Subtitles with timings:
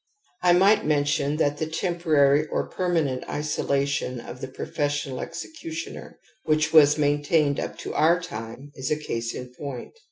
[0.41, 6.95] I might mention that the(temporary or permanent isola^ tion of the professional executioner, which was
[6.95, 9.93] mamtamed up to oiu* time, is a case in point.